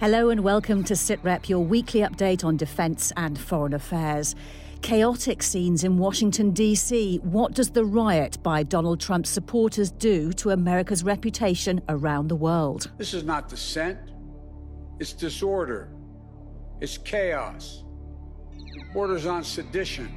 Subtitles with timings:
[0.00, 4.36] Hello and welcome to SITREP, your weekly update on defence and foreign affairs.
[4.80, 7.18] Chaotic scenes in Washington, D.C.
[7.24, 12.92] What does the riot by Donald Trump's supporters do to America's reputation around the world?
[12.96, 13.98] This is not dissent,
[15.00, 15.90] it's disorder,
[16.80, 17.82] it's chaos.
[18.56, 20.14] It borders on sedition,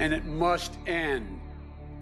[0.00, 1.40] and it must end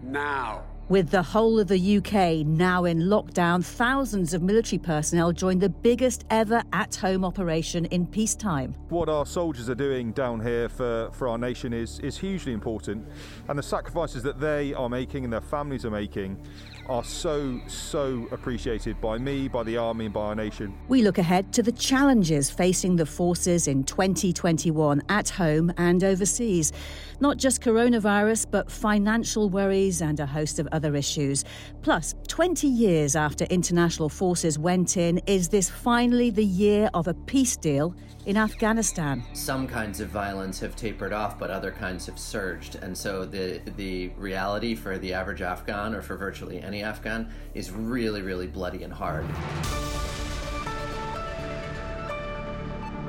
[0.03, 0.65] now.
[0.89, 5.69] With the whole of the UK now in lockdown, thousands of military personnel joined the
[5.69, 8.73] biggest ever at home operation in peacetime.
[8.89, 13.05] What our soldiers are doing down here for, for our nation is, is hugely important,
[13.49, 16.41] and the sacrifices that they are making and their families are making
[16.89, 20.73] are so, so appreciated by me, by the Army, and by our nation.
[20.87, 26.73] We look ahead to the challenges facing the forces in 2021 at home and overseas.
[27.19, 31.45] Not just coronavirus, but financial worries and a host of other issues.
[31.81, 37.15] Plus, 20 years after international forces went in, is this finally the year of a
[37.15, 37.95] peace deal
[38.27, 39.25] in Afghanistan?
[39.33, 42.77] Some kinds of violence have tapered off, but other kinds have surged.
[42.77, 47.71] And so the, the reality for the average Afghan or for virtually any Afghan is
[47.71, 49.25] really, really bloody and hard.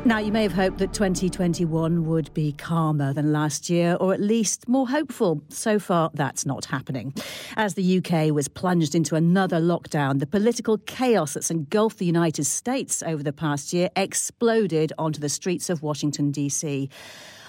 [0.07, 4.21] Now, you may have hoped that 2021 would be calmer than last year, or at
[4.21, 5.41] least more hopeful.
[5.49, 7.13] So far, that's not happening.
[7.57, 12.45] As the UK was plunged into another lockdown, the political chaos that's engulfed the United
[12.45, 16.89] States over the past year exploded onto the streets of Washington, D.C.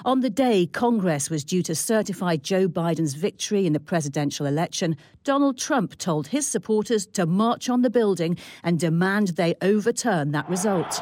[0.04, 4.96] On the day Congress was due to certify Joe Biden's victory in the presidential election,
[5.22, 10.50] Donald Trump told his supporters to march on the building and demand they overturn that
[10.50, 11.00] result.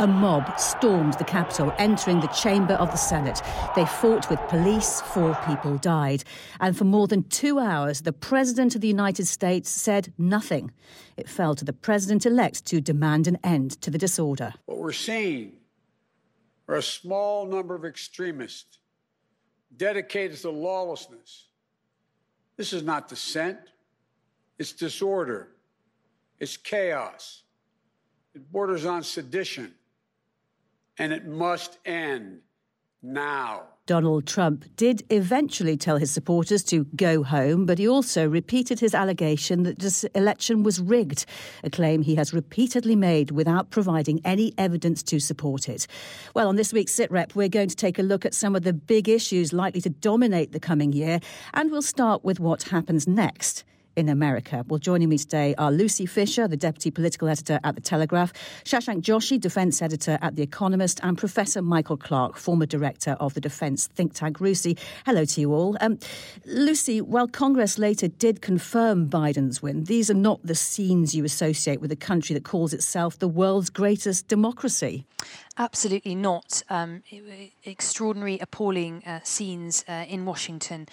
[0.00, 3.42] A mob stormed the Capitol, entering the chamber of the Senate.
[3.74, 6.22] They fought with police, four people died.
[6.60, 10.70] And for more than two hours, the President of the United States said nothing.
[11.16, 14.54] It fell to the President elect to demand an end to the disorder.
[14.66, 15.54] What we're seeing
[16.68, 18.78] are a small number of extremists
[19.76, 21.46] dedicated to lawlessness.
[22.56, 23.58] This is not dissent,
[24.60, 25.48] it's disorder,
[26.38, 27.42] it's chaos,
[28.32, 29.74] it borders on sedition
[30.98, 32.40] and it must end
[33.02, 33.62] now.
[33.86, 38.94] Donald Trump did eventually tell his supporters to go home, but he also repeated his
[38.94, 41.24] allegation that this election was rigged,
[41.64, 45.86] a claim he has repeatedly made without providing any evidence to support it.
[46.34, 48.74] Well, on this week's SITREP, we're going to take a look at some of the
[48.74, 51.20] big issues likely to dominate the coming year,
[51.54, 53.64] and we'll start with what happens next
[53.98, 54.64] in America.
[54.68, 58.32] Well, joining me today are Lucy Fisher, the Deputy Political Editor at The Telegraph,
[58.62, 63.40] Shashank Joshi, Defence Editor at The Economist, and Professor Michael Clarke, former Director of the
[63.40, 64.78] Defence think tank RUSI.
[65.04, 65.76] Hello to you all.
[65.80, 65.98] Um,
[66.44, 71.80] Lucy, while Congress later did confirm Biden's win, these are not the scenes you associate
[71.80, 75.06] with a country that calls itself the world's greatest democracy.
[75.56, 76.62] Absolutely not.
[76.70, 77.02] Um,
[77.64, 80.86] extraordinary, appalling uh, scenes uh, in Washington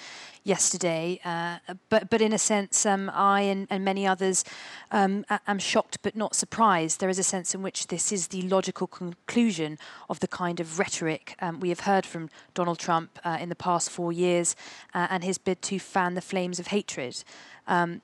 [0.44, 1.20] yesterday.
[1.26, 1.58] Uh,
[1.90, 4.44] but, but in a sense, um, I and, and, many others
[4.92, 7.00] um, am shocked but not surprised.
[7.00, 9.78] There is a sense in which this is the logical conclusion
[10.10, 13.56] of the kind of rhetoric um, we have heard from Donald Trump uh, in the
[13.56, 14.56] past four years
[14.94, 17.24] uh, and his bid to fan the flames of hatred.
[17.68, 18.02] Um,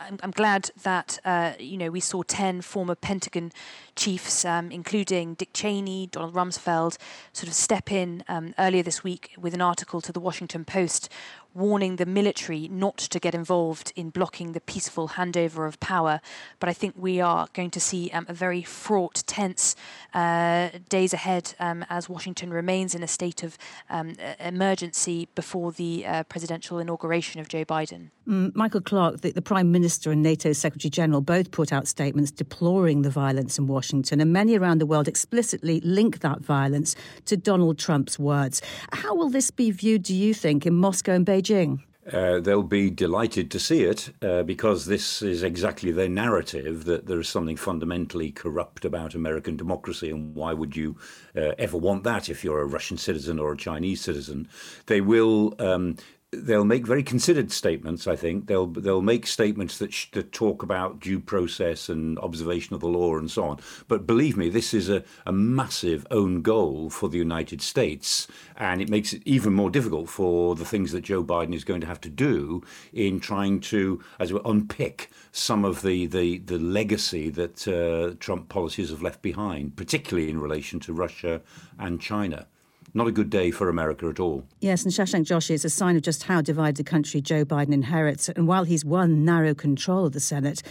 [0.00, 3.52] I'm, I'm, glad that uh, you know we saw ten former Pentagon
[3.96, 6.96] chiefs, um, including Dick Cheney, Donald Rumsfeld,
[7.32, 11.10] sort of step in um, earlier this week with an article to the Washington Post
[11.54, 16.20] warning the military not to get involved in blocking the peaceful handover of power.
[16.58, 19.76] But I think we are going to see um, a very fraught, tense
[20.12, 23.56] uh, days ahead um, as Washington remains in a state of
[23.88, 28.10] um, emergency before the uh, presidential inauguration of Joe Biden.
[28.28, 32.30] Mm, Michael Clarke, the, the Prime Minister and NATO Secretary General both put out statements
[32.30, 36.96] deploring the violence in Washington, and many around the world explicitly link that violence
[37.26, 38.62] to Donald Trump's words.
[38.92, 41.80] How will this be viewed, do you think, in Moscow and Beijing?
[42.12, 47.06] Uh, they'll be delighted to see it uh, because this is exactly their narrative that
[47.06, 50.96] there is something fundamentally corrupt about American democracy, and why would you
[51.36, 54.48] uh, ever want that if you're a Russian citizen or a Chinese citizen?
[54.86, 55.96] They will um,
[56.42, 58.06] they'll make very considered statements.
[58.06, 62.74] I think they'll they'll make statements that sh- that talk about due process and observation
[62.74, 63.60] of the law and so on.
[63.88, 68.26] But believe me, this is a, a massive own goal for the United States,
[68.56, 71.80] and it makes it even more difficult for the things that Joe Biden is going
[71.80, 76.58] to have to do in trying to, as we unpick some of the the, the
[76.58, 81.40] legacy that uh, Trump policies have left behind, particularly in relation to Russia
[81.78, 82.46] and China.
[82.94, 84.44] Not a good day for America at all.
[84.60, 87.72] Yes, and Shashank Joshi is a sign of just how divided the country Joe Biden
[87.72, 88.28] inherits.
[88.28, 90.62] And while he's won narrow control of the Senate,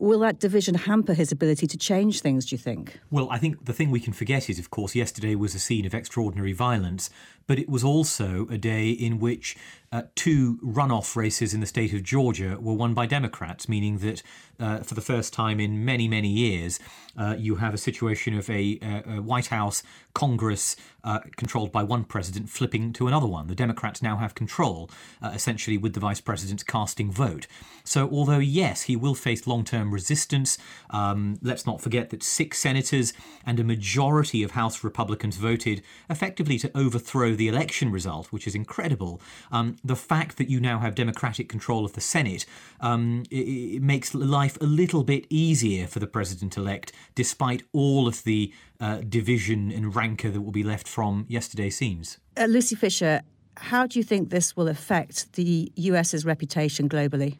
[0.00, 3.00] will that division hamper his ability to change things, do you think?
[3.10, 5.86] Well, I think the thing we can forget is, of course, yesterday was a scene
[5.86, 7.10] of extraordinary violence,
[7.46, 9.56] but it was also a day in which
[9.90, 14.22] uh, two runoff races in the state of Georgia were won by Democrats, meaning that
[14.60, 16.78] uh, for the first time in many, many years,
[17.16, 22.04] uh, you have a situation of a, a White House, Congress uh, controlled by one
[22.04, 23.46] president flipping to another one.
[23.46, 24.90] The Democrats now have control,
[25.22, 27.46] uh, essentially, with the vice president's casting vote.
[27.82, 30.58] So, although, yes, he will face long term resistance,
[30.90, 33.12] um, let's not forget that six senators
[33.44, 38.54] and a majority of House Republicans voted effectively to overthrow the election result, which is
[38.54, 39.20] incredible.
[39.50, 42.46] Um, the fact that you now have Democratic control of the Senate
[42.80, 48.06] um, it, it makes life a little bit easier for the president elect, despite all
[48.06, 52.18] of the uh, division and rancor that will be left from yesterday's scenes.
[52.36, 53.22] Uh, Lucy Fisher,
[53.56, 57.38] how do you think this will affect the US's reputation globally?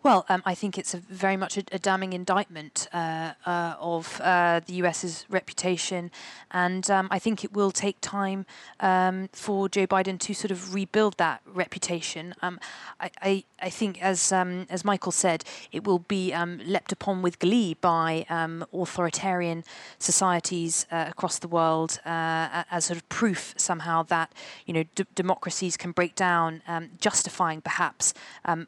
[0.00, 4.60] Well, um, I think it's very much a, a damning indictment uh, uh, of uh,
[4.64, 6.12] the US's reputation,
[6.52, 8.46] and um, I think it will take time
[8.78, 12.32] um, for Joe Biden to sort of rebuild that reputation.
[12.42, 12.60] Um,
[13.00, 15.42] I, I, I, think, as um, as Michael said,
[15.72, 18.24] it will be um, leapt upon with glee by
[18.72, 19.64] authoritarian
[19.98, 24.32] societies uh, across the world uh, as sort of proof somehow that
[24.64, 24.84] you know
[25.16, 26.62] democracies can break down,
[27.00, 28.14] justifying perhaps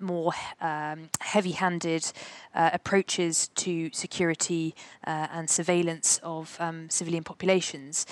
[0.01, 0.33] more
[1.21, 2.13] heavy handed
[2.55, 4.75] uh, approaches to security
[5.07, 8.07] uh, and surveillance of um, civilian populations.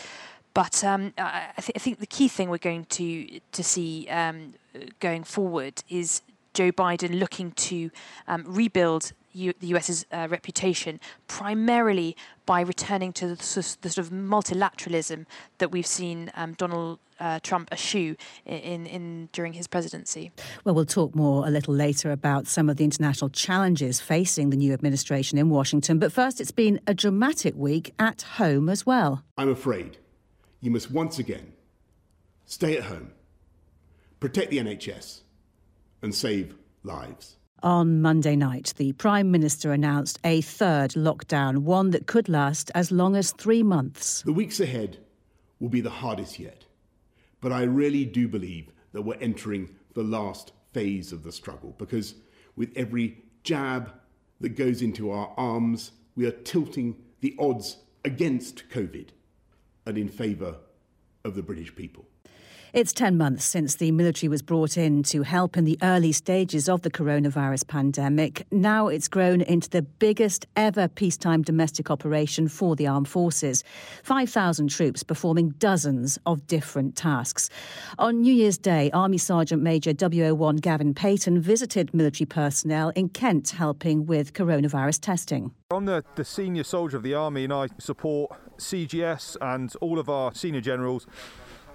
[0.55, 4.55] But um, I, th- I, think the key thing we're going to to see um,
[4.99, 6.23] going forward is
[6.55, 7.91] Joe Biden looking to
[8.27, 13.37] um, rebuild U- the US's uh, reputation primarily by returning to the,
[13.83, 15.27] the, sort of multilateralism
[15.59, 20.31] that we've seen um, Donald uh, Trump eschew in, in during his presidency.
[20.65, 24.57] Well, we'll talk more a little later about some of the international challenges facing the
[24.57, 25.99] new administration in Washington.
[25.99, 29.25] But first, it's been a dramatic week at home as well.
[29.37, 29.99] I'm afraid
[30.61, 31.53] you must once again
[32.47, 33.13] stay at home,
[34.21, 35.23] protect the NHS,
[36.03, 37.38] and save lives.
[37.63, 42.93] On Monday night, the Prime Minister announced a third lockdown, one that could last as
[42.93, 44.23] long as three months.
[44.23, 44.99] The weeks ahead
[45.59, 46.67] will be the hardest yet,
[47.41, 52.15] but I really do believe that we're entering the last phase of the struggle because
[52.55, 53.93] with every jab
[54.41, 59.09] that goes into our arms, we are tilting the odds against COVID
[59.85, 60.59] and in favour
[61.25, 62.07] of the British people.
[62.75, 66.69] It's 10 months since the military was brought in to help in the early stages
[66.69, 68.47] of the coronavirus pandemic.
[68.53, 73.65] Now it's grown into the biggest ever peacetime domestic operation for the armed forces.
[74.03, 77.49] 5,000 troops performing dozens of different tasks.
[77.99, 83.49] On New Year's Day, Army Sergeant Major WO1 Gavin Paton visited military personnel in Kent
[83.49, 85.53] helping with coronavirus testing.
[85.71, 90.11] I'm the, the senior soldier of the Army and I support CGS and all of
[90.11, 91.07] our senior generals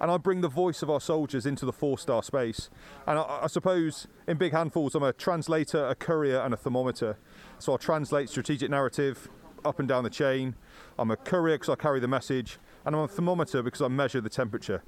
[0.04, 2.70] and I bring the voice of our soldiers into the four star space.
[3.08, 7.18] And I, I, suppose in big handfuls, I'm a translator, a courier, and a thermometer.
[7.58, 9.30] So I translate strategic narrative
[9.64, 10.56] up and down the chain.
[11.00, 14.20] I'm a courier because I carry the message, and I'm a thermometer because I measure
[14.20, 14.84] the temperature.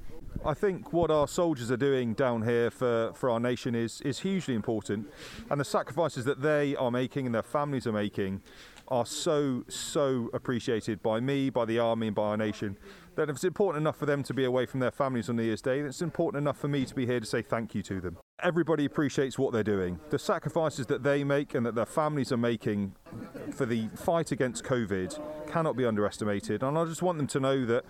[0.46, 4.20] I think what our soldiers are doing down here for, for our nation is, is
[4.20, 5.10] hugely important,
[5.50, 8.42] and the sacrifices that they are making and their families are making
[8.88, 12.78] are so, so appreciated by me, by the Army, and by our nation
[13.16, 15.44] that if it's important enough for them to be away from their families on New
[15.44, 18.02] Year's Day, it's important enough for me to be here to say thank you to
[18.02, 18.18] them.
[18.44, 20.00] Everybody appreciates what they're doing.
[20.10, 22.94] The sacrifices that they make and that their families are making
[23.52, 26.62] for the fight against COVID cannot be underestimated.
[26.62, 27.86] And I just want them to know that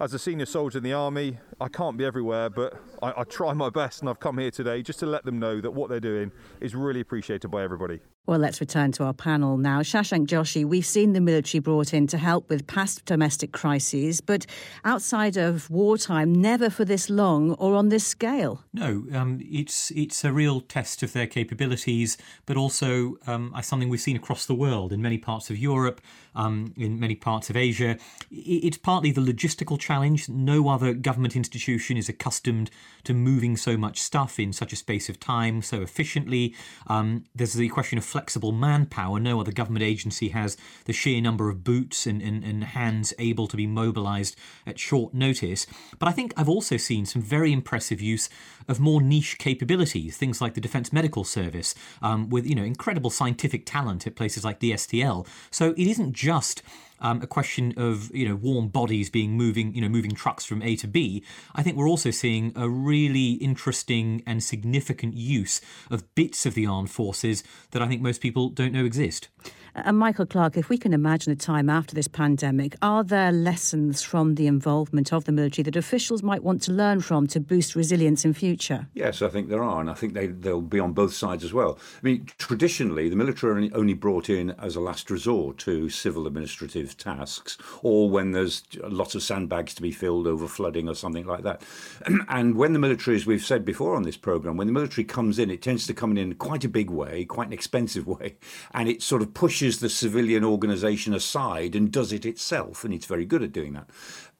[0.00, 3.52] as a senior soldier in the Army, I can't be everywhere, but I, I try
[3.52, 6.00] my best and I've come here today just to let them know that what they're
[6.00, 8.00] doing is really appreciated by everybody.
[8.26, 9.82] Well, let's return to our panel now.
[9.82, 14.46] Shashank Joshi, we've seen the military brought in to help with past domestic crises, but
[14.82, 18.64] outside of wartime, never for this long or on this scale.
[18.72, 22.16] No, um, it's it's a real test of their capabilities,
[22.46, 26.00] but also um, something we've seen across the world in many parts of Europe,
[26.34, 27.98] um, in many parts of Asia.
[28.30, 30.30] It's partly the logistical challenge.
[30.30, 32.70] No other government institution is accustomed
[33.04, 36.54] to moving so much stuff in such a space of time so efficiently.
[36.86, 39.18] Um, there's the question of flexible manpower.
[39.18, 43.48] No other government agency has the sheer number of boots and, and, and hands able
[43.48, 45.66] to be mobilised at short notice.
[45.98, 48.28] But I think I've also seen some very impressive use
[48.68, 53.10] of more niche capabilities, things like the Defence Medical Service, um, with you know incredible
[53.10, 55.26] scientific talent at places like DSTL.
[55.50, 56.62] So it isn't just
[57.00, 60.62] um, a question of you know warm bodies being moving you know moving trucks from
[60.62, 61.22] A to B,
[61.54, 65.60] I think we're also seeing a really interesting and significant use
[65.90, 69.28] of bits of the armed forces that I think most people don't know exist.
[69.76, 74.02] And Michael Clarke, if we can imagine a time after this pandemic, are there lessons
[74.02, 77.74] from the involvement of the military that officials might want to learn from to boost
[77.74, 78.86] resilience in future?
[78.94, 81.52] Yes, I think there are, and I think they, they'll be on both sides as
[81.52, 81.76] well.
[81.96, 86.28] I mean, traditionally, the military are only brought in as a last resort to civil
[86.28, 91.26] administrative tasks, or when there's lots of sandbags to be filled over flooding or something
[91.26, 91.62] like that.
[92.28, 95.38] And when the military, as we've said before on this programme, when the military comes
[95.38, 98.36] in, it tends to come in quite a big way, quite an expensive way,
[98.72, 102.92] and it sort of pushes pushes the civilian organisation aside and does it itself, and
[102.92, 103.88] it's very good at doing that.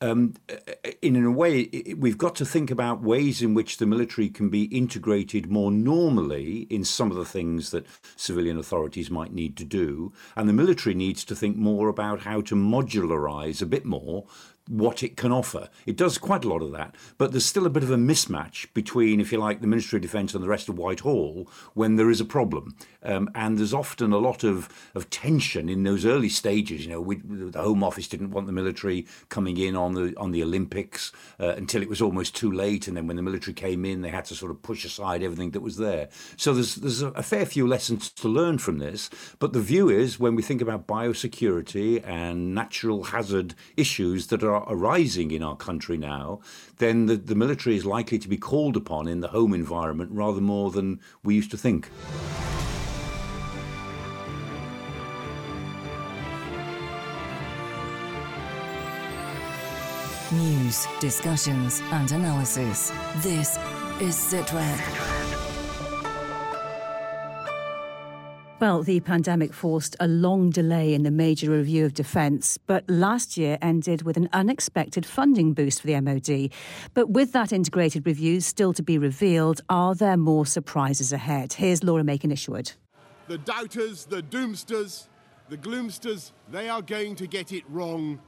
[0.02, 0.34] Um,
[1.00, 4.64] in a way, we've got to think about ways in which the military can be
[4.64, 10.12] integrated more normally in some of the things that civilian authorities might need to do.
[10.36, 14.26] And the military needs to think more about how to modularise a bit more
[14.68, 15.68] what it can offer.
[15.86, 18.72] It does quite a lot of that, but there's still a bit of a mismatch
[18.72, 22.10] between, if you like, the Ministry of Defence and the rest of Whitehall when there
[22.10, 22.74] is a problem.
[23.02, 26.86] Um, and there's often a lot of, of tension in those early stages.
[26.86, 30.30] You know, we, the Home Office didn't want the military coming in on the on
[30.30, 33.84] the Olympics uh, until it was almost too late, and then when the military came
[33.84, 36.08] in, they had to sort of push aside everything that was there.
[36.36, 39.10] So there's there's a, a fair few lessons to learn from this.
[39.38, 44.53] But the view is when we think about biosecurity and natural hazard issues that are
[44.54, 46.40] are arising in our country now,
[46.78, 50.40] then the, the military is likely to be called upon in the home environment rather
[50.40, 51.88] more than we used to think.
[60.32, 62.90] News, discussions, and analysis.
[63.18, 63.56] This
[64.00, 65.53] is Sitrep.
[68.60, 73.36] Well, the pandemic forced a long delay in the major review of defence, but last
[73.36, 76.50] year ended with an unexpected funding boost for the MOD.
[76.94, 81.54] But with that integrated review still to be revealed, are there more surprises ahead?
[81.54, 82.72] Here's Laura Makin-Isherwood.
[83.26, 85.08] The doubters, the doomsters,
[85.48, 88.20] the gloomsters, they are going to get it wrong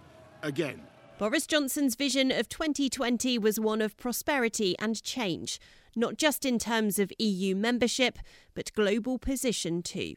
[0.43, 0.83] again.
[1.19, 5.61] Boris Johnson's vision of 2020 was one of prosperity and change,
[5.97, 8.19] not just in terms of EU membership,
[8.55, 10.15] but global position too.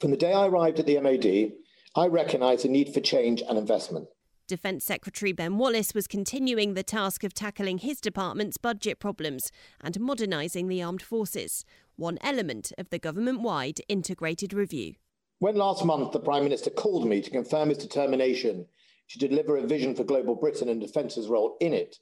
[0.00, 1.52] From the day I arrived at the MOD,
[1.96, 4.08] I recognised the need for change and investment.
[4.46, 9.98] Defence Secretary Ben Wallace was continuing the task of tackling his department's budget problems and
[9.98, 11.64] modernising the armed forces,
[11.96, 14.94] one element of the government wide integrated review.
[15.40, 18.66] When last month the Prime Minister called me to confirm his determination
[19.08, 21.96] to deliver a vision for global Britain and defence's role in it,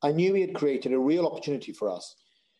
[0.00, 2.14] I knew he had created a real opportunity for us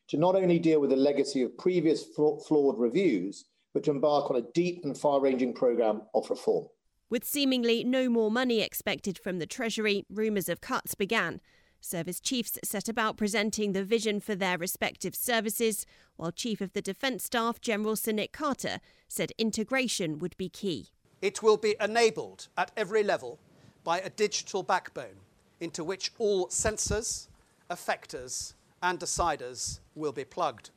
[0.08, 4.36] to not only deal with the legacy of previous flawed reviews, but to embark on
[4.36, 6.66] a deep and far ranging programme of reform.
[7.10, 11.40] With seemingly no more money expected from the Treasury, rumours of cuts began.
[11.80, 15.86] Service chiefs set about presenting the vision for their respective services,
[16.16, 20.88] while Chief of the Defence Staff General Sir Nick Carter said integration would be key.
[21.22, 23.38] It will be enabled at every level
[23.84, 25.20] by a digital backbone
[25.60, 27.28] into which all sensors,
[27.70, 30.70] effectors, and deciders will be plugged.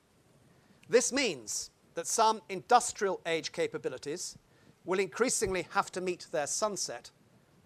[0.89, 4.37] This means that some industrial age capabilities
[4.85, 7.11] will increasingly have to meet their sunset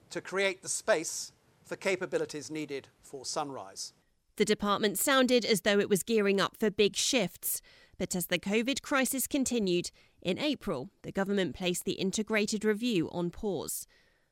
[0.09, 1.31] to create the space
[1.63, 3.93] for capabilities needed for sunrise.
[4.37, 7.61] The department sounded as though it was gearing up for big shifts.
[7.97, 13.29] But as the COVID crisis continued, in April, the government placed the integrated review on
[13.29, 13.87] pause.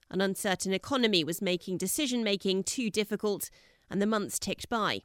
[0.09, 3.49] An uncertain economy was making decision making too difficult,
[3.89, 5.03] and the months ticked by.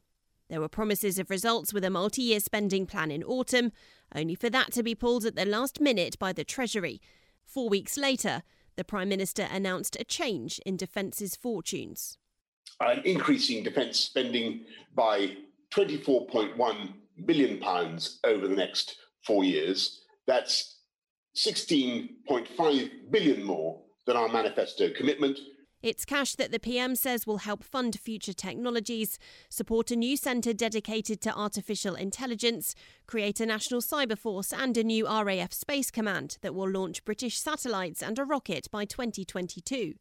[0.49, 3.71] There were promises of results with a multi year spending plan in autumn,
[4.15, 7.01] only for that to be pulled at the last minute by the Treasury.
[7.45, 8.43] Four weeks later,
[8.75, 12.17] the Prime Minister announced a change in Defence's fortunes.
[12.79, 14.65] I'm increasing defence spending
[14.95, 15.37] by
[15.71, 16.93] £24.1
[17.25, 17.63] billion
[18.23, 20.01] over the next four years.
[20.25, 20.77] That's
[21.35, 25.37] 16.5 billion more than our manifesto commitment
[25.81, 29.17] it's cash that the PM says will help fund future technologies,
[29.49, 32.75] support a new centre dedicated to artificial intelligence,
[33.07, 37.37] create a national cyber force, and a new RAF Space Command that will launch British
[37.39, 39.93] satellites and a rocket by 2022.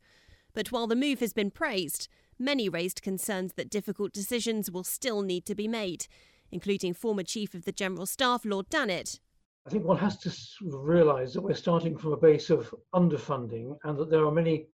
[0.52, 2.08] But while the move has been praised,
[2.40, 6.08] many raised concerns that difficult decisions will still need to be made,
[6.50, 9.20] including former Chief of the General Staff Lord Dannatt.
[9.64, 10.32] I think one has to
[10.64, 14.66] realise that we're starting from a base of underfunding and that there are many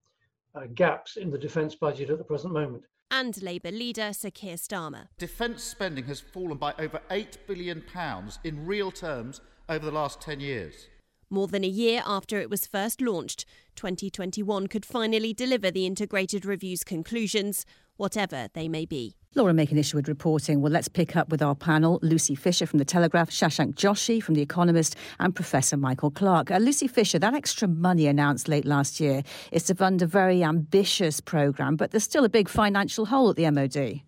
[0.55, 2.85] uh, gaps in the defence budget at the present moment.
[3.11, 5.09] And Labour leader Sir Keir Starmer.
[5.19, 7.85] Defence spending has fallen by over £8 billion
[8.45, 10.89] in real terms over the last 10 years.
[11.31, 13.45] More than a year after it was first launched,
[13.77, 17.65] 2021 could finally deliver the integrated review's conclusions,
[17.97, 19.17] whatever they may be.
[19.37, 20.61] Laura Makin-Isherwood reporting.
[20.61, 24.37] Well, let's pick up with our panel Lucy Fisher from The Telegraph, Shashank Joshi from
[24.37, 26.53] The Economist, and Professor Michael Clarke.
[26.53, 30.45] Uh, Lucy Fisher, that extra money announced late last year is to fund a very
[30.45, 34.03] ambitious programme, but there's still a big financial hole at the MOD.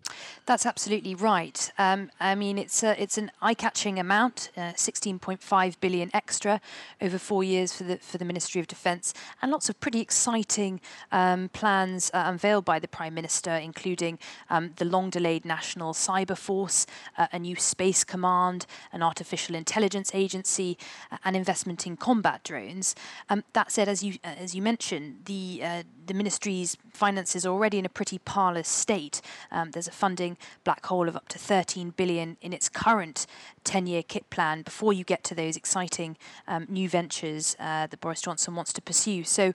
[0.45, 1.71] That's absolutely right.
[1.77, 6.61] Um, I mean, it's a, it's an eye-catching amount, uh, 16.5 billion extra
[7.01, 10.79] over four years for the for the Ministry of Defence, and lots of pretty exciting
[11.11, 14.19] um, plans uh, unveiled by the Prime Minister, including
[14.49, 16.85] um, the long delayed National Cyber Force,
[17.17, 20.77] uh, a new Space Command, an artificial intelligence agency,
[21.11, 22.93] uh, and investment in combat drones.
[23.29, 27.49] Um, that said, as you uh, as you mentioned, the uh, the ministry's finances are
[27.49, 29.21] already in a pretty parlous state.
[29.51, 33.25] Um, there's a funding black hole of up to 13 billion in its current
[33.65, 36.15] 10-year kit plan before you get to those exciting
[36.47, 39.23] um, new ventures uh, that Boris Johnson wants to pursue.
[39.23, 39.53] So,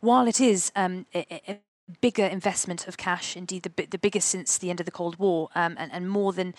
[0.00, 1.06] while it is um,
[2.00, 5.48] bigger investment of cash, indeed the, the biggest since the end of the Cold War,
[5.54, 6.54] um, and, and more than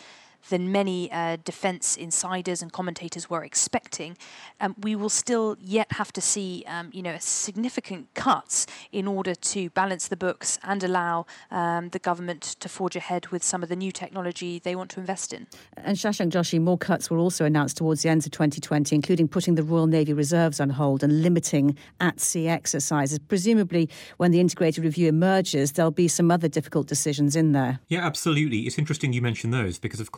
[0.50, 4.18] than many uh, defence insiders and commentators were expecting,
[4.60, 9.36] um, we will still yet have to see, um, you know, significant cuts in order
[9.36, 13.70] to balance the books and allow um, the government to forge ahead with some of
[13.70, 15.48] the new technology they want to invest in.
[15.78, 19.56] And Shashank Joshi, more cuts were also announced towards the end of 2020, including putting
[19.56, 23.20] the Royal Navy Reserves on hold and limiting at-sea exercises.
[23.20, 27.80] Presumably, when the integrated review emerges, there'll be some other difficult decisions in there.
[27.88, 28.60] Yeah, absolutely.
[28.62, 30.12] It's interesting you mention those because, of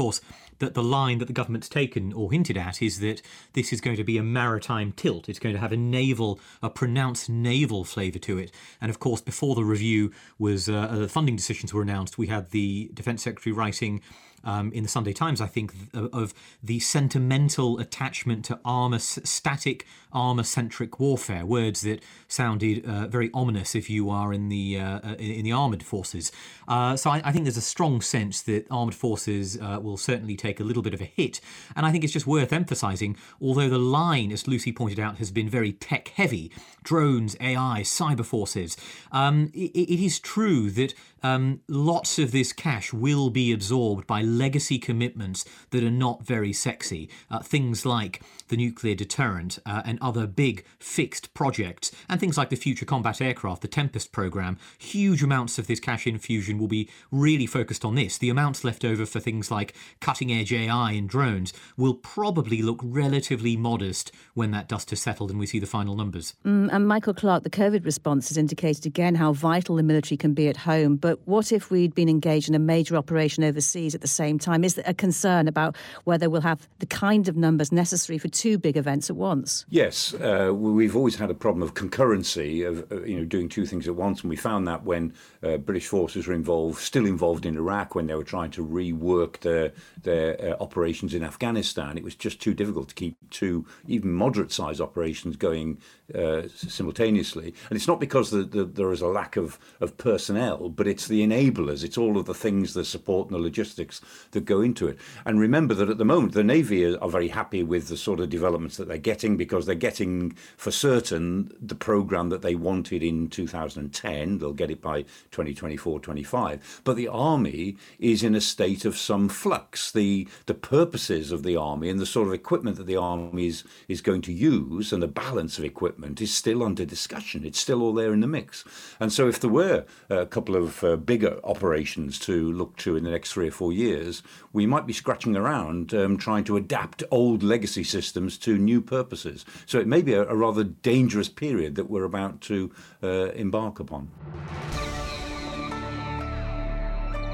[0.60, 3.22] that the line that the government's taken or hinted at is that
[3.54, 5.30] this is going to be a maritime tilt.
[5.30, 8.52] It's going to have a naval, a pronounced naval flavour to it.
[8.82, 12.52] And of course, before the review was, uh, the funding decisions were announced, we had
[12.52, 14.02] the Defence Secretary writing
[14.44, 20.44] um, in the Sunday Times, I think, of the sentimental attachment to armour, static armour
[20.44, 25.16] centric warfare, words that sounded uh, very ominous if you are in the uh, uh
[25.20, 26.32] in the armoured forces.
[26.68, 30.36] Uh, so I, I, think there's a strong sense that armoured forces uh, will certainly
[30.36, 31.42] take a little bit of a hit.
[31.76, 35.32] And I think it's just worth emphasising, although the line, as Lucy pointed out, has
[35.32, 36.52] been very tech heavy
[36.84, 38.78] drones, AI, cyber forces,
[39.12, 44.22] um, it, it is true that um, lots of this cash will be absorbed by
[44.30, 47.10] legacy commitments that are not very sexy.
[47.30, 52.50] Uh, things like the nuclear deterrent uh, and other big fixed projects, and things like
[52.50, 54.58] the Future Combat Aircraft, the Tempest program.
[54.78, 58.18] Huge amounts of this cash infusion will be really focused on this.
[58.18, 62.80] The amounts left over for things like cutting edge AI and drones will probably look
[62.84, 66.36] relatively modest when that dust has settled and we see the final numbers.
[66.46, 70.34] Mm, and Michael Clarke, the COVID response has indicated again how vital the military can
[70.34, 70.96] be at home.
[70.96, 74.64] But what if we'd been engaged in a major operation overseas at the same time?
[74.64, 78.58] Is there a concern about whether we'll have the kind of numbers necessary for two
[78.58, 79.66] big events at once?
[79.70, 82.76] Yes, uh, we've always had a problem of concurrency of
[83.08, 86.26] you know doing two things at once, and we found that when uh, British forces
[86.26, 89.74] were involved, still involved in Iraq, when they were trying to rework their
[90.04, 94.82] their uh, operations in Afghanistan, it was just too difficult to keep two even moderate-sized
[94.82, 95.78] operations going
[96.16, 97.54] uh, simultaneously.
[97.70, 101.08] And it's not because the, the, there is a lack of, of personnel, but it's
[101.08, 104.88] the enablers, it's all of the things, the support and the logistics that go into
[104.88, 104.98] it.
[105.26, 108.20] And remember that at the moment, the Navy are, are very happy with the sort
[108.20, 113.04] of developments that they're getting because they're getting for certain the program that they wanted
[113.04, 114.38] in 2010.
[114.38, 116.82] They'll get it by 2024 25.
[116.84, 119.92] But the Army is in a state of some flux.
[119.92, 123.64] The, the purposes of the Army and the sort of equipment that the Army is,
[123.88, 127.46] is going to use and the balance of equipment is still under discussion.
[127.46, 128.64] It's still all there in the mix.
[129.00, 133.04] And so if there were a couple of uh, bigger operations to look to in
[133.04, 137.04] the next three or four years, we might be scratching around um, trying to adapt
[137.12, 139.46] old legacy systems to new purposes.
[139.66, 142.72] So it may be a, a rather dangerous period that we're about to
[143.04, 144.10] uh, embark upon.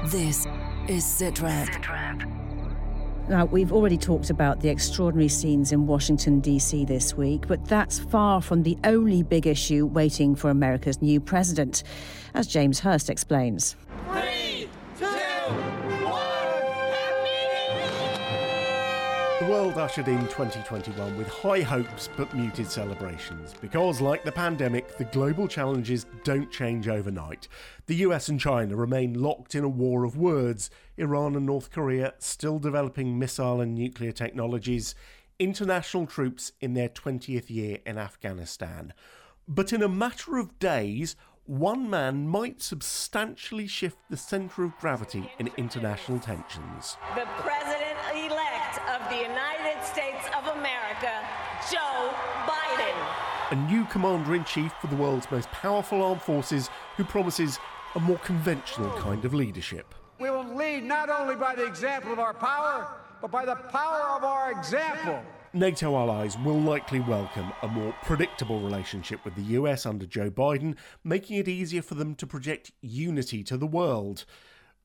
[0.06, 0.46] This
[0.88, 1.66] is Sitrep.
[1.66, 2.36] Sitrep.
[3.28, 6.84] Now, we've already talked about the extraordinary scenes in Washington, D.C.
[6.84, 11.82] this week, but that's far from the only big issue waiting for America's new president,
[12.34, 13.74] as James Hurst explains.
[14.12, 14.55] The
[19.48, 25.04] world ushered in 2021 with high hopes but muted celebrations because, like the pandemic, the
[25.04, 27.46] global challenges don't change overnight.
[27.86, 32.14] The US and China remain locked in a war of words, Iran and North Korea
[32.18, 34.96] still developing missile and nuclear technologies,
[35.38, 38.92] international troops in their 20th year in Afghanistan.
[39.46, 45.30] But in a matter of days, one man might substantially shift the centre of gravity
[45.38, 46.96] in international tensions.
[47.14, 47.65] The the
[49.26, 51.10] United States of America,
[51.72, 52.14] Joe
[52.46, 52.94] Biden.
[53.50, 57.58] a new commander in chief for the world's most powerful armed forces who promises
[57.96, 59.96] a more conventional kind of leadership.
[60.20, 62.88] We will lead not only by the example of our power,
[63.20, 65.20] but by the power of our example.
[65.52, 70.76] NATO allies will likely welcome a more predictable relationship with the US under Joe Biden,
[71.02, 74.24] making it easier for them to project unity to the world.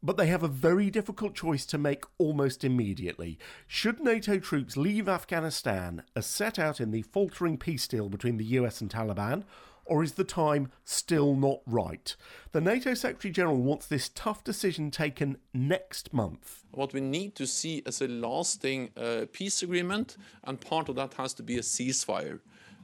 [0.04, 3.38] But they have a very difficult choice to make almost immediately.
[3.68, 8.46] Should NATO troops leave Afghanistan as set out in the faltering peace deal between the
[8.46, 9.44] US and Taliban,
[9.86, 12.16] or is the time still not right?
[12.52, 16.64] The NATO Secretary General wants this tough decision taken next month.
[16.72, 21.16] What we need to see is a lasting uh, peace agreement, and part of that
[21.16, 22.40] has to be a ceasefire.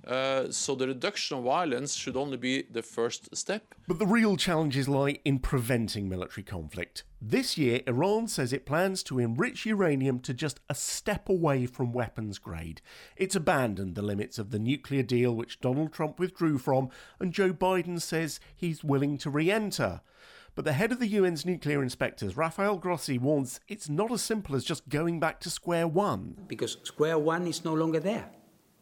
[0.07, 3.75] Uh, so the reduction of violence should only be the first step.
[3.89, 7.03] But the real challenges lie in preventing military conflict.
[7.21, 11.91] This year, Iran says it plans to enrich uranium to just a step away from
[11.91, 12.81] weapons grade.
[13.17, 16.89] It's abandoned the limits of the nuclear deal which Donald Trump withdrew from,
[17.19, 19.99] and Joe Biden says he's willing to re enter.
[20.55, 24.55] But the head of the UN's nuclear inspectors, Rafael Grossi, warns it's not as simple
[24.55, 26.45] as just going back to square one.
[26.47, 28.31] Because square one is no longer there.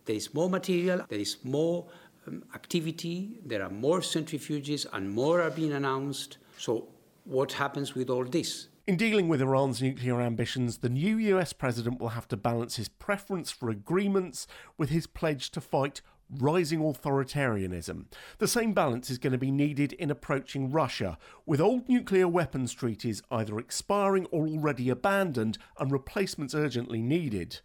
[0.06, 1.88] There is more material, there is more
[2.28, 6.38] um, activity, there are more centrifuges, and more are being announced.
[6.58, 6.88] So,
[7.24, 8.68] what happens with all this?
[8.88, 12.88] In dealing with Iran's nuclear ambitions, the new US president will have to balance his
[12.88, 14.46] preference for agreements
[14.78, 18.06] with his pledge to fight rising authoritarianism.
[18.38, 22.74] The same balance is going to be needed in approaching Russia, with old nuclear weapons
[22.74, 27.62] treaties either expiring or already abandoned and replacements urgently needed.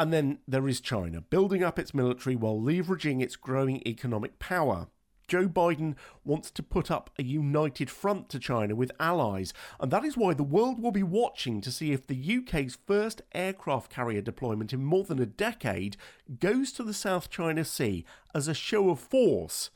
[0.00, 4.86] And then there is China, building up its military while leveraging its growing economic power.
[5.28, 10.06] Joe Biden wants to put up a united front to China with allies, and that
[10.06, 14.22] is why the world will be watching to see if the UK's first aircraft carrier
[14.22, 15.98] deployment in more than a decade
[16.38, 19.68] goes to the South China Sea as a show of force,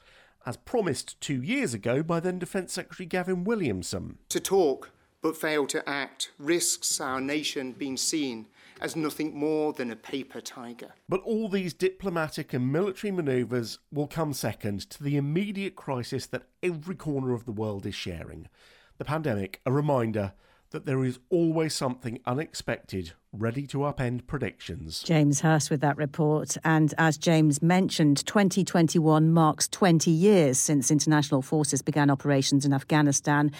[0.46, 4.16] as promised two years ago by then Defence Secretary Gavin Williamson.
[4.30, 4.90] To talk
[5.24, 8.46] but fail to act risks our nation being seen
[8.80, 10.92] as nothing more than a paper tiger.
[11.08, 16.48] But all these diplomatic and military manoeuvres will come second to the immediate crisis that
[16.62, 18.48] every corner of the world is sharing.
[18.98, 20.32] The pandemic, a reminder
[20.70, 25.02] that there is always something unexpected ready to upend predictions.
[25.02, 26.56] James Hurst with that report.
[26.64, 33.50] And as James mentioned, 2021 marks 20 years since international forces began operations in Afghanistan.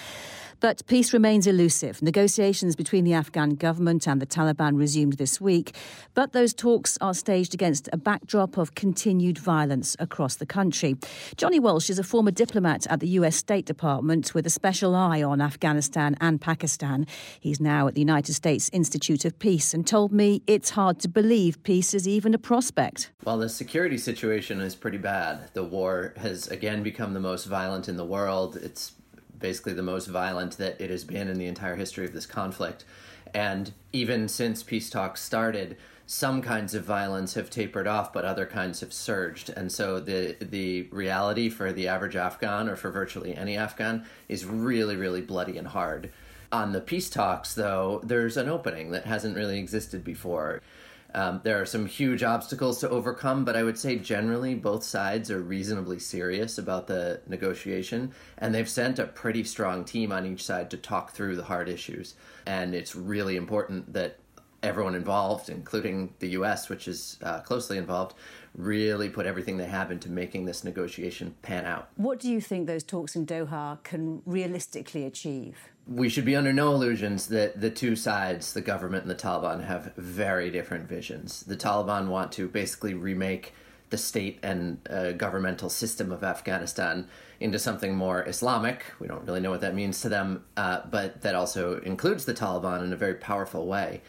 [0.60, 2.00] But peace remains elusive.
[2.00, 5.74] Negotiations between the Afghan government and the Taliban resumed this week,
[6.14, 10.96] but those talks are staged against a backdrop of continued violence across the country.
[11.36, 15.22] Johnny Walsh is a former diplomat at the US State Department with a special eye
[15.22, 17.06] on Afghanistan and Pakistan.
[17.40, 21.08] He's now at the United States Institute of Peace and told me it's hard to
[21.08, 23.12] believe peace is even a prospect.
[23.24, 25.50] Well, the security situation is pretty bad.
[25.54, 28.56] The war has again become the most violent in the world.
[28.56, 28.92] It's
[29.38, 32.84] basically the most violent that it has been in the entire history of this conflict.
[33.32, 38.46] And even since peace talks started, some kinds of violence have tapered off, but other
[38.46, 39.48] kinds have surged.
[39.50, 44.44] And so the the reality for the average Afghan or for virtually any Afghan is
[44.44, 46.10] really, really bloody and hard.
[46.54, 50.62] On the peace talks, though, there's an opening that hasn't really existed before.
[51.12, 55.32] Um, there are some huge obstacles to overcome, but I would say generally both sides
[55.32, 60.44] are reasonably serious about the negotiation, and they've sent a pretty strong team on each
[60.44, 62.14] side to talk through the hard issues.
[62.46, 64.20] And it's really important that
[64.62, 68.14] everyone involved, including the U.S., which is uh, closely involved,
[68.54, 71.88] really put everything they have into making this negotiation pan out.
[71.96, 75.70] What do you think those talks in Doha can realistically achieve?
[75.86, 79.64] We should be under no illusions that the two sides, the government and the Taliban,
[79.64, 81.42] have very different visions.
[81.42, 83.52] The Taliban want to basically remake
[83.90, 87.06] the state and uh, governmental system of Afghanistan
[87.38, 88.84] into something more Islamic.
[88.98, 92.34] We don't really know what that means to them, uh, but that also includes the
[92.34, 94.00] Taliban in a very powerful way.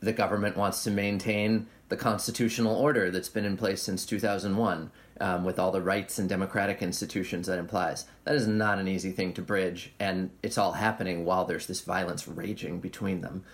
[0.00, 5.44] The government wants to maintain the constitutional order that's been in place since 2001 um,
[5.44, 8.06] with all the rights and democratic institutions that implies.
[8.24, 11.80] That is not an easy thing to bridge, and it's all happening while there's this
[11.80, 13.44] violence raging between them.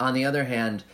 [0.00, 0.84] On the other hand,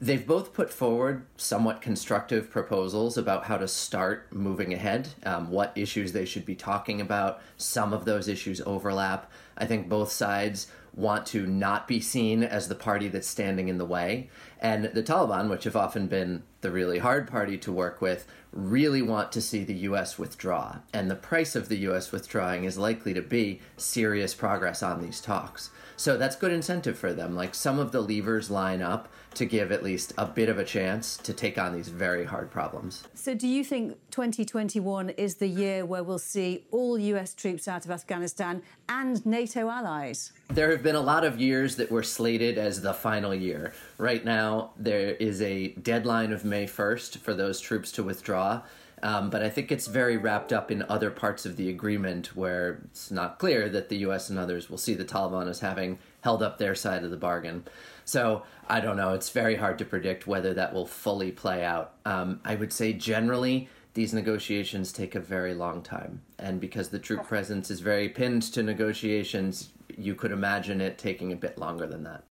[0.00, 5.72] they've both put forward somewhat constructive proposals about how to start moving ahead, um, what
[5.76, 7.40] issues they should be talking about.
[7.56, 9.30] Some of those issues overlap.
[9.56, 13.78] I think both sides want to not be seen as the party that's standing in
[13.78, 14.30] the way.
[14.60, 19.02] And the Taliban, which have often been the really hard party to work with, really
[19.02, 20.76] want to see the US withdraw.
[20.92, 25.20] And the price of the US withdrawing is likely to be serious progress on these
[25.20, 25.70] talks.
[25.96, 27.34] So that's good incentive for them.
[27.34, 30.64] Like some of the levers line up to give at least a bit of a
[30.64, 33.04] chance to take on these very hard problems.
[33.14, 37.84] So, do you think 2021 is the year where we'll see all US troops out
[37.84, 40.32] of Afghanistan and NATO allies?
[40.48, 43.74] There have been a lot of years that were slated as the final year.
[43.98, 48.62] Right now, there is a deadline of May 1st for those troops to withdraw.
[49.04, 52.80] Um, but I think it's very wrapped up in other parts of the agreement where
[52.84, 56.42] it's not clear that the US and others will see the Taliban as having held
[56.42, 57.64] up their side of the bargain.
[58.04, 59.14] So I don't know.
[59.14, 61.94] It's very hard to predict whether that will fully play out.
[62.04, 66.22] Um, I would say generally, these negotiations take a very long time.
[66.38, 71.32] And because the troop presence is very pinned to negotiations, you could imagine it taking
[71.32, 72.24] a bit longer than that.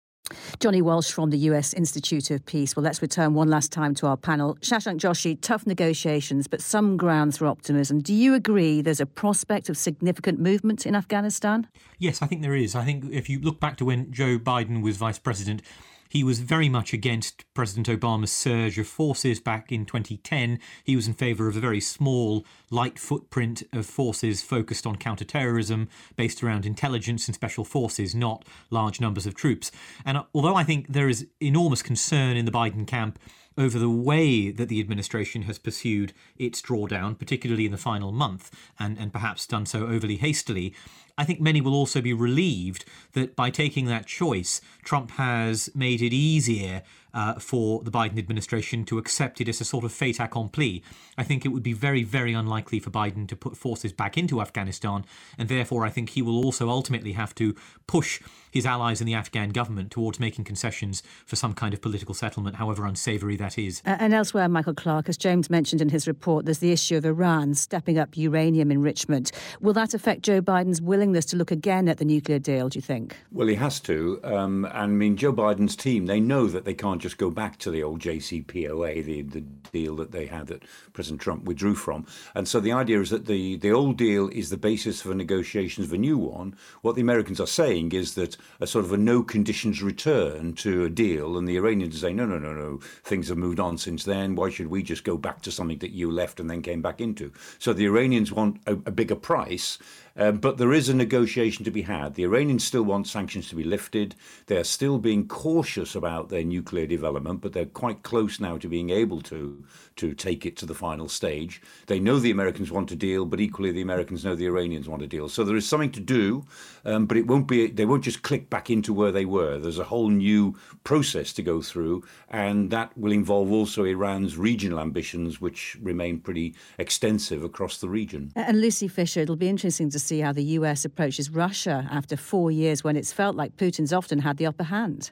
[0.61, 2.77] Johnny Walsh from the US Institute of Peace.
[2.77, 4.57] Well, let's return one last time to our panel.
[4.57, 8.01] Shashank Joshi, tough negotiations, but some grounds for optimism.
[8.03, 11.67] Do you agree there's a prospect of significant movement in Afghanistan?
[11.99, 12.75] Yes, I think there is.
[12.75, 15.63] I think if you look back to when Joe Biden was vice president,
[16.11, 20.59] he was very much against President Obama's surge of forces back in 2010.
[20.83, 25.89] He was in favour of a very small, light footprint of forces focused on counterterrorism,
[26.17, 29.71] based around intelligence and special forces, not large numbers of troops.
[30.05, 33.19] And uh, although I think there is enormous concern in the Biden camp
[33.57, 38.51] over the way that the administration has pursued its drawdown, particularly in the final month,
[38.79, 40.75] and, and perhaps done so overly hastily,
[41.21, 46.01] I think many will also be relieved that by taking that choice, Trump has made
[46.01, 46.83] it easier
[47.15, 50.83] uh, for the Biden administration to accept it as a sort of fait accompli.
[51.17, 54.41] I think it would be very, very unlikely for Biden to put forces back into
[54.41, 55.05] Afghanistan,
[55.39, 57.55] and therefore I think he will also ultimately have to
[57.87, 58.21] push
[58.51, 62.57] his allies in the Afghan government towards making concessions for some kind of political settlement,
[62.57, 63.83] however unsavoury that is.
[63.87, 67.05] Uh, and elsewhere, Michael Clarke, as James mentioned in his report, there's the issue of
[67.05, 69.33] Iran stepping up uranium enrichment.
[69.61, 72.83] Will that affect Joe Biden's willingness to look again at the nuclear deal, do you
[72.83, 73.17] think?
[73.31, 74.21] Well, he has to.
[74.25, 77.59] Um, and I mean, Joe Biden's team, they know that they can't just go back
[77.59, 82.07] to the old JCPOA, the, the deal that they had that President Trump withdrew from.
[82.35, 85.87] And so the idea is that the, the old deal is the basis for negotiations
[85.87, 86.57] of a new one.
[86.83, 90.85] What the Americans are saying is that a sort of a no conditions return to
[90.85, 94.05] a deal, and the Iranians say, no, no, no, no, things have moved on since
[94.05, 94.35] then.
[94.35, 97.01] Why should we just go back to something that you left and then came back
[97.01, 97.33] into?
[97.59, 99.79] So the Iranians want a, a bigger price,
[100.17, 102.15] um, but there is a negotiation to be had.
[102.15, 104.15] The Iranians still want sanctions to be lifted.
[104.47, 108.69] They are still being cautious about their nuclear development, but they're quite close now to
[108.69, 109.65] being able to
[109.97, 111.61] to take it to the final stage.
[111.87, 115.03] They know the Americans want a deal, but equally the Americans know the Iranians want
[115.03, 115.29] a deal.
[115.29, 116.45] So there is something to do,
[116.85, 117.69] um, but it won't be.
[117.69, 119.59] They won't just click back into where they were.
[119.59, 124.81] There's a whole new process to go through, and that will involve also Iran's regional
[124.81, 128.33] ambitions, which remain pretty extensive across the region.
[128.37, 132.51] And Lucy Fisher, it'll be interesting to see how the US approaches Russia after four
[132.51, 135.11] years when it's felt like Putin's often had the upper hand.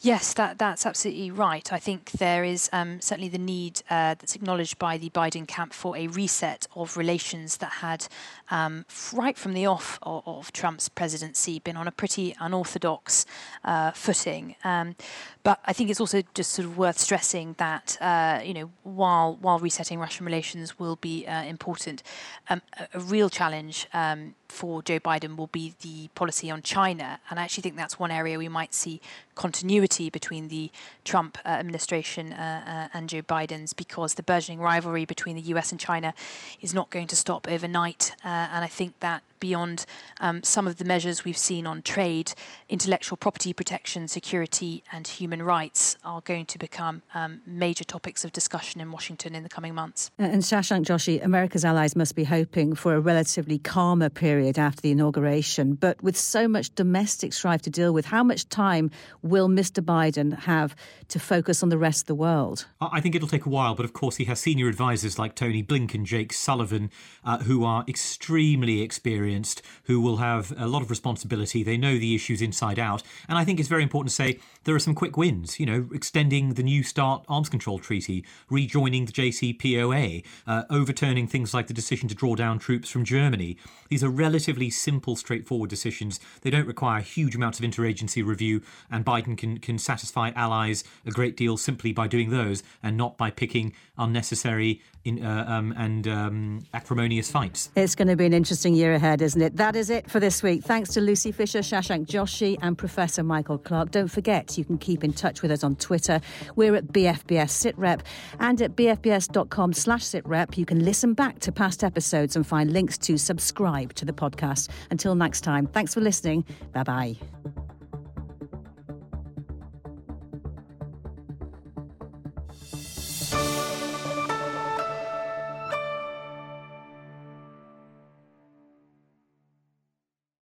[0.00, 1.72] Yes, that, that's absolutely right.
[1.72, 5.72] I think there is um, certainly the need uh, that's acknowledged by the Biden camp
[5.72, 8.06] for a reset of relations that had,
[8.48, 13.26] um, right from the off of, of, Trump's presidency, been on a pretty unorthodox
[13.64, 14.54] uh, footing.
[14.62, 14.94] Um,
[15.42, 19.36] but I think it's also just sort of worth stressing that uh, you know while
[19.40, 22.04] while resetting Russian relations will be uh, important,
[22.50, 22.62] um,
[22.94, 27.44] a, real challenge um, for Joe Biden will be the policy on China, and I
[27.44, 29.00] actually think that's one area we might see
[29.38, 30.70] continuity between the
[31.04, 35.70] Trump uh, administration uh, uh, and Joe Biden's because the burgeoning rivalry between the US
[35.70, 36.12] and China
[36.60, 38.14] is not going to stop overnight.
[38.24, 39.86] Uh, and I think that beyond
[40.20, 42.32] um, some of the measures we've seen on trade,
[42.68, 48.32] intellectual property protection, security, and human rights are going to become um, major topics of
[48.32, 50.10] discussion in Washington in the coming months.
[50.18, 54.90] And Shashank Joshi, America's allies must be hoping for a relatively calmer period after the
[54.92, 55.74] inauguration.
[55.74, 58.90] But with so much domestic strife to deal with, how much time
[59.22, 59.82] will Mr.
[59.82, 60.76] Biden have
[61.08, 62.66] to focus on the rest of the world?
[62.80, 65.62] I think it'll take a while, but of course, he has senior advisors like Tony
[65.62, 66.90] Blinken, Jake Sullivan,
[67.24, 71.62] uh, who are extremely experienced experienced who will have a lot of responsibility.
[71.62, 73.02] They know the issues inside out.
[73.28, 75.88] And I think it's very important to say there are some quick wins, you know,
[75.92, 81.74] extending the New START arms control treaty, rejoining the JCPOA, uh, overturning things like the
[81.74, 83.56] decision to draw down troops from Germany.
[83.88, 86.20] These are relatively simple, straightforward decisions.
[86.42, 88.60] They don't require huge amounts of interagency review,
[88.90, 93.16] and Biden can, can satisfy allies a great deal simply by doing those and not
[93.16, 97.70] by picking unnecessary in, uh, um, and um, acrimonious fights.
[97.74, 99.56] It's going to be an interesting year ahead, isn't it?
[99.56, 100.62] That is it for this week.
[100.62, 103.90] Thanks to Lucy Fisher, Shashank Joshi, and Professor Michael Clarke.
[103.90, 106.20] Don't forget, you can keep in touch with us on Twitter.
[106.56, 108.00] We're at BFBS SitRep
[108.38, 110.56] and at bfbs.com slash sitrep.
[110.56, 114.68] You can listen back to past episodes and find links to subscribe to the podcast.
[114.90, 116.44] Until next time, thanks for listening.
[116.72, 117.77] Bye bye.